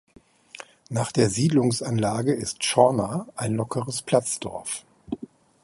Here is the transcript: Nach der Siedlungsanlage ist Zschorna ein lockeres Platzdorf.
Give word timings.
Nach 0.89 1.11
der 1.11 1.29
Siedlungsanlage 1.29 2.33
ist 2.33 2.63
Zschorna 2.63 3.27
ein 3.35 3.53
lockeres 3.53 4.01
Platzdorf. 4.01 4.83